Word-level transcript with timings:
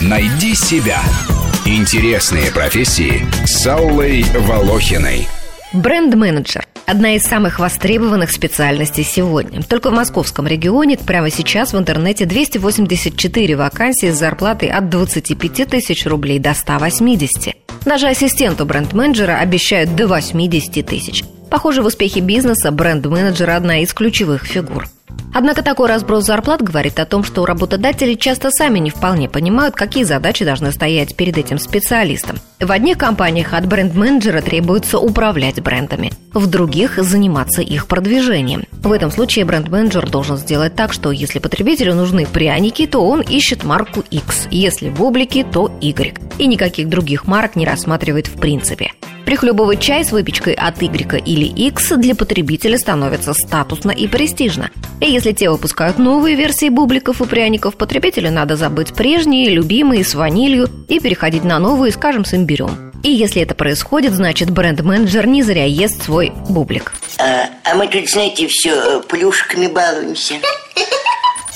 Найди 0.00 0.54
себя. 0.54 1.00
Интересные 1.64 2.50
профессии 2.50 3.22
с 3.46 3.66
Аллой 3.66 4.22
Волохиной. 4.34 5.26
Бренд-менеджер– 5.72 6.66
одна 6.86 7.16
из 7.16 7.22
самых 7.22 7.58
востребованных 7.58 8.30
специальностей 8.30 9.02
сегодня. 9.02 9.62
Только 9.62 9.90
в 9.90 9.94
московском 9.94 10.46
регионе 10.46 10.98
прямо 10.98 11.30
сейчас 11.30 11.72
в 11.72 11.78
интернете 11.78 12.26
284 12.26 13.56
вакансии 13.56 14.10
с 14.10 14.18
зарплатой 14.18 14.68
от 14.68 14.90
25 14.90 15.66
тысяч 15.68 16.04
рублей 16.04 16.38
до 16.38 16.52
180. 16.52 17.56
Даже 17.86 18.08
ассистенту 18.08 18.66
бренд-менеджера 18.66 19.38
обещают 19.38 19.96
до 19.96 20.06
80 20.06 20.86
тысяч. 20.86 21.24
Похоже, 21.50 21.82
в 21.82 21.86
успехе 21.86 22.20
бизнеса 22.20 22.70
бренд-менеджер– 22.70 23.48
одна 23.52 23.78
из 23.78 23.94
ключевых 23.94 24.44
фигур. 24.44 24.86
Однако 25.34 25.62
такой 25.62 25.88
разброс 25.88 26.24
зарплат 26.24 26.62
говорит 26.62 27.00
о 27.00 27.06
том, 27.06 27.24
что 27.24 27.44
работодатели 27.44 28.14
часто 28.14 28.50
сами 28.52 28.78
не 28.78 28.90
вполне 28.90 29.28
понимают, 29.28 29.74
какие 29.74 30.04
задачи 30.04 30.44
должны 30.44 30.70
стоять 30.70 31.16
перед 31.16 31.36
этим 31.36 31.58
специалистом. 31.58 32.36
В 32.60 32.70
одних 32.70 32.98
компаниях 32.98 33.52
от 33.52 33.66
бренд-менеджера 33.66 34.40
требуется 34.42 35.00
управлять 35.00 35.60
брендами, 35.60 36.12
в 36.32 36.46
других– 36.46 36.98
заниматься 37.02 37.62
их 37.62 37.88
продвижением. 37.88 38.64
В 38.70 38.92
этом 38.92 39.10
случае 39.10 39.44
бренд-менеджер 39.44 40.08
должен 40.08 40.36
сделать 40.36 40.76
так, 40.76 40.92
что 40.92 41.10
если 41.10 41.40
потребителю 41.40 41.96
нужны 41.96 42.26
пряники, 42.26 42.86
то 42.86 43.04
он 43.04 43.20
ищет 43.20 43.64
марку 43.64 44.04
X, 44.08 44.46
если 44.52 44.88
бублики, 44.88 45.44
то 45.44 45.68
Y. 45.80 46.16
И 46.38 46.46
никаких 46.46 46.88
других 46.88 47.26
марок 47.26 47.56
не 47.56 47.66
рассматривает 47.66 48.28
в 48.28 48.38
принципе. 48.38 48.92
Прихлебывать 49.24 49.80
чай 49.80 50.04
с 50.04 50.12
выпечкой 50.12 50.54
от 50.54 50.80
Y 50.82 51.22
или 51.24 51.44
X 51.44 51.92
для 51.96 52.14
потребителя 52.14 52.76
становится 52.78 53.32
статусно 53.32 53.90
и 53.90 54.06
престижно. 54.06 54.70
И 55.00 55.10
если 55.10 55.32
те 55.32 55.50
выпускают 55.50 55.98
новые 55.98 56.36
версии 56.36 56.68
бубликов 56.68 57.20
и 57.20 57.26
пряников, 57.26 57.76
потребителю 57.76 58.30
надо 58.30 58.56
забыть 58.56 58.94
прежние, 58.94 59.50
любимые, 59.50 60.04
с 60.04 60.14
ванилью 60.14 60.68
и 60.88 61.00
переходить 61.00 61.44
на 61.44 61.58
новые, 61.58 61.92
скажем, 61.92 62.24
с 62.24 62.34
имбирем. 62.34 62.92
И 63.02 63.10
если 63.10 63.42
это 63.42 63.54
происходит, 63.54 64.14
значит 64.14 64.50
бренд-менеджер 64.50 65.26
не 65.26 65.42
зря 65.42 65.66
ест 65.66 66.04
свой 66.04 66.32
бублик. 66.48 66.94
А, 67.18 67.48
а 67.64 67.74
мы 67.74 67.86
тут, 67.86 68.08
знаете, 68.08 68.46
все 68.48 69.02
плюшками 69.02 69.66
балуемся. 69.66 70.34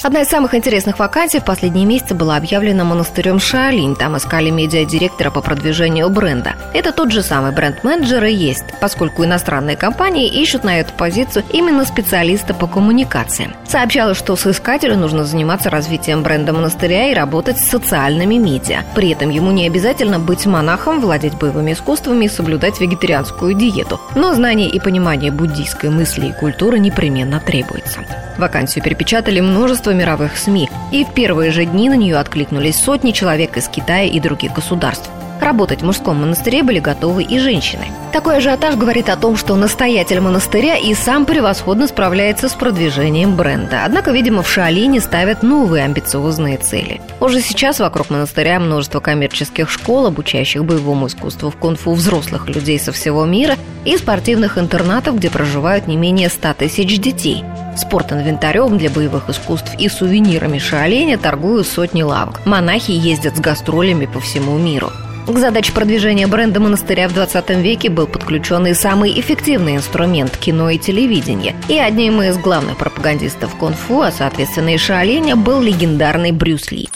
Одна 0.00 0.20
из 0.20 0.28
самых 0.28 0.54
интересных 0.54 1.00
вакансий 1.00 1.40
в 1.40 1.44
последние 1.44 1.84
месяцы 1.84 2.14
была 2.14 2.36
объявлена 2.36 2.84
монастырем 2.84 3.40
Шаолинь. 3.40 3.96
Там 3.96 4.16
искали 4.16 4.48
медиа-директора 4.48 5.32
по 5.32 5.40
продвижению 5.40 6.08
бренда. 6.08 6.54
Это 6.72 6.92
тот 6.92 7.10
же 7.10 7.20
самый 7.20 7.50
бренд-менеджер 7.50 8.24
и 8.24 8.32
есть, 8.32 8.64
поскольку 8.80 9.24
иностранные 9.24 9.76
компании 9.76 10.28
ищут 10.28 10.62
на 10.62 10.78
эту 10.78 10.92
позицию 10.92 11.44
именно 11.50 11.84
специалиста 11.84 12.54
по 12.54 12.68
коммуникациям. 12.68 13.54
Сообщалось, 13.66 14.16
что 14.16 14.36
соискателю 14.36 14.96
нужно 14.96 15.24
заниматься 15.24 15.68
развитием 15.68 16.22
бренда 16.22 16.52
монастыря 16.52 17.10
и 17.10 17.14
работать 17.14 17.58
с 17.58 17.68
социальными 17.68 18.36
медиа. 18.36 18.84
При 18.94 19.10
этом 19.10 19.30
ему 19.30 19.50
не 19.50 19.66
обязательно 19.66 20.20
быть 20.20 20.46
монахом, 20.46 21.00
владеть 21.00 21.34
боевыми 21.34 21.72
искусствами 21.72 22.26
и 22.26 22.28
соблюдать 22.28 22.80
вегетарианскую 22.80 23.52
диету. 23.54 24.00
Но 24.14 24.32
знание 24.32 24.68
и 24.68 24.78
понимание 24.78 25.32
буддийской 25.32 25.90
мысли 25.90 26.28
и 26.28 26.32
культуры 26.32 26.78
непременно 26.78 27.40
требуется. 27.40 28.04
Вакансию 28.38 28.84
перепечатали 28.84 29.40
множество 29.40 29.87
мировых 29.94 30.36
СМИ, 30.36 30.68
и 30.92 31.04
в 31.04 31.12
первые 31.12 31.50
же 31.50 31.64
дни 31.64 31.88
на 31.88 31.94
нее 31.94 32.16
откликнулись 32.18 32.78
сотни 32.78 33.12
человек 33.12 33.56
из 33.56 33.68
Китая 33.68 34.04
и 34.04 34.20
других 34.20 34.52
государств. 34.54 35.10
Работать 35.40 35.82
в 35.82 35.84
мужском 35.84 36.20
монастыре 36.20 36.62
были 36.62 36.80
готовы 36.80 37.22
и 37.22 37.38
женщины. 37.38 37.84
Такой 38.12 38.38
ажиотаж 38.38 38.74
говорит 38.74 39.08
о 39.08 39.16
том, 39.16 39.36
что 39.36 39.54
настоятель 39.54 40.20
монастыря 40.20 40.76
и 40.76 40.94
сам 40.94 41.26
превосходно 41.26 41.86
справляется 41.86 42.48
с 42.48 42.54
продвижением 42.54 43.36
бренда. 43.36 43.84
Однако, 43.84 44.10
видимо, 44.10 44.42
в 44.42 44.50
Шаолине 44.50 45.00
ставят 45.00 45.42
новые 45.42 45.84
амбициозные 45.84 46.56
цели. 46.56 47.00
Уже 47.20 47.40
сейчас 47.40 47.78
вокруг 47.78 48.10
монастыря 48.10 48.58
множество 48.58 49.00
коммерческих 49.00 49.70
школ, 49.70 50.06
обучающих 50.06 50.64
боевому 50.64 51.06
искусству 51.06 51.50
в 51.50 51.56
кунг-фу 51.56 51.92
взрослых 51.92 52.48
людей 52.48 52.78
со 52.80 52.90
всего 52.90 53.24
мира, 53.24 53.56
и 53.88 53.96
спортивных 53.96 54.58
интернатов, 54.58 55.16
где 55.16 55.30
проживают 55.30 55.86
не 55.86 55.96
менее 55.96 56.28
100 56.28 56.54
тысяч 56.54 56.98
детей. 56.98 57.42
Спортинвентарем 57.76 58.76
для 58.76 58.90
боевых 58.90 59.30
искусств 59.30 59.72
и 59.78 59.88
сувенирами 59.88 60.58
Шаоленя 60.58 61.16
торгуют 61.16 61.66
сотни 61.66 62.02
лавок. 62.02 62.44
Монахи 62.44 62.90
ездят 62.90 63.36
с 63.36 63.40
гастролями 63.40 64.04
по 64.04 64.20
всему 64.20 64.58
миру. 64.58 64.90
К 65.26 65.38
задаче 65.38 65.72
продвижения 65.72 66.26
бренда 66.26 66.58
монастыря 66.58 67.08
в 67.08 67.14
20 67.14 67.50
веке 67.50 67.90
был 67.90 68.06
подключен 68.06 68.66
и 68.66 68.74
самый 68.74 69.18
эффективный 69.18 69.76
инструмент– 69.76 70.36
кино 70.38 70.70
и 70.70 70.78
телевидение. 70.78 71.54
И 71.68 71.78
одним 71.78 72.22
из 72.22 72.38
главных 72.38 72.78
пропагандистов 72.78 73.54
кунг-фу, 73.56 74.00
а 74.00 74.10
соответственно 74.10 74.74
и 74.74 74.78
шаоленя, 74.78 75.36
был 75.36 75.60
легендарный 75.60 76.32
Брюс 76.32 76.70
Ли. 76.70 76.88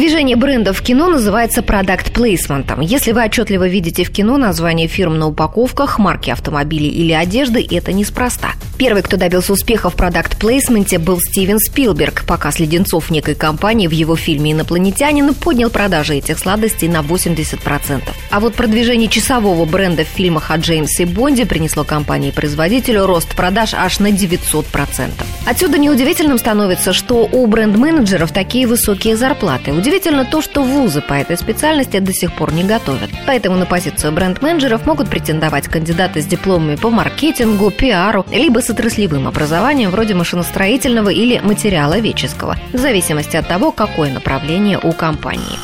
Продвижение 0.00 0.34
бренда 0.34 0.72
в 0.72 0.80
кино 0.80 1.10
называется 1.10 1.60
продакт 1.62 2.10
плейсментом. 2.14 2.80
Если 2.80 3.12
вы 3.12 3.22
отчетливо 3.22 3.68
видите 3.68 4.02
в 4.02 4.10
кино 4.10 4.38
название 4.38 4.88
фирм 4.88 5.18
на 5.18 5.26
упаковках, 5.26 5.98
марки 5.98 6.30
автомобилей 6.30 6.88
или 6.88 7.12
одежды, 7.12 7.62
это 7.70 7.92
неспроста. 7.92 8.52
Первый, 8.80 9.02
кто 9.02 9.18
добился 9.18 9.52
успеха 9.52 9.90
в 9.90 9.94
продакт-плейсменте, 9.94 10.98
был 10.98 11.20
Стивен 11.20 11.58
Спилберг. 11.58 12.24
Показ 12.24 12.58
леденцов 12.58 13.10
некой 13.10 13.34
компании 13.34 13.86
в 13.86 13.90
его 13.90 14.16
фильме 14.16 14.52
«Инопланетянин» 14.52 15.34
поднял 15.34 15.68
продажи 15.68 16.14
этих 16.14 16.38
сладостей 16.38 16.88
на 16.88 17.02
80%. 17.02 18.00
А 18.30 18.40
вот 18.40 18.54
продвижение 18.54 19.10
часового 19.10 19.66
бренда 19.66 20.06
в 20.06 20.08
фильмах 20.08 20.50
о 20.50 20.56
Джеймсе 20.56 21.04
Бонде 21.04 21.44
принесло 21.44 21.84
компании-производителю 21.84 23.04
рост 23.04 23.36
продаж 23.36 23.74
аж 23.74 23.98
на 23.98 24.12
900%. 24.12 25.10
Отсюда 25.44 25.76
неудивительным 25.76 26.38
становится, 26.38 26.94
что 26.94 27.28
у 27.30 27.46
бренд-менеджеров 27.46 28.32
такие 28.32 28.66
высокие 28.66 29.14
зарплаты. 29.14 29.74
Удивительно 29.74 30.24
то, 30.24 30.40
что 30.40 30.62
вузы 30.62 31.02
по 31.02 31.12
этой 31.12 31.36
специальности 31.36 31.98
до 31.98 32.14
сих 32.14 32.34
пор 32.34 32.54
не 32.54 32.64
готовят. 32.64 33.10
Поэтому 33.26 33.58
на 33.58 33.66
позицию 33.66 34.12
бренд-менеджеров 34.12 34.86
могут 34.86 35.10
претендовать 35.10 35.68
кандидаты 35.68 36.22
с 36.22 36.24
дипломами 36.24 36.76
по 36.76 36.88
маркетингу, 36.88 37.70
пиару, 37.70 38.24
либо 38.32 38.62
с 38.70 38.72
отраслевым 38.72 39.26
образованием 39.26 39.90
вроде 39.90 40.14
машиностроительного 40.14 41.08
или 41.08 41.40
материаловедческого, 41.40 42.56
в 42.72 42.78
зависимости 42.78 43.36
от 43.36 43.48
того, 43.48 43.72
какое 43.72 44.12
направление 44.12 44.78
у 44.80 44.92
компании. 44.92 45.58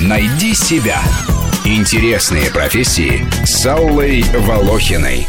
Найди 0.00 0.54
себя. 0.54 1.00
Интересные 1.64 2.50
профессии 2.52 3.26
с 3.44 3.66
Аллой 3.66 4.22
Волохиной. 4.32 5.26